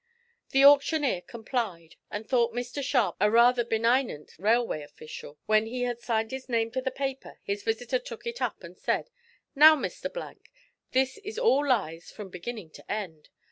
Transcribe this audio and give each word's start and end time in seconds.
The 0.49 0.63
auctioneer 0.65 1.21
complied, 1.27 1.95
and 2.09 2.27
thought 2.27 2.55
Mr 2.55 2.81
Sharp 2.81 3.17
a 3.21 3.29
rather 3.29 3.63
benignant 3.63 4.31
railway 4.39 4.81
official. 4.81 5.37
When 5.45 5.67
he 5.67 5.83
had 5.83 5.99
signed 5.99 6.31
his 6.31 6.49
name 6.49 6.71
to 6.71 6.81
the 6.81 6.89
paper, 6.89 7.37
his 7.43 7.61
visitor 7.61 7.99
took 7.99 8.25
it 8.25 8.41
up 8.41 8.63
and 8.63 8.75
said, 8.75 9.11
"Now, 9.53 9.75
Mr 9.75 10.11
Blank, 10.11 10.49
this 10.91 11.19
is 11.19 11.37
all 11.37 11.67
lies 11.67 12.09
from 12.09 12.29
beginning 12.29 12.71
to 12.71 12.91
end. 12.91 13.29